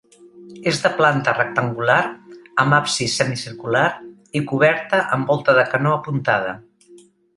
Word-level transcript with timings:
És 0.69 0.77
de 0.85 0.89
planta 1.01 1.33
rectangular, 1.39 1.97
amb 2.63 2.77
absis 2.77 3.17
semicircular 3.21 3.85
i 4.41 4.41
coberta 4.53 5.03
amb 5.19 5.31
volta 5.35 5.57
de 5.61 5.67
canó 5.75 5.97
apuntada. 5.99 6.57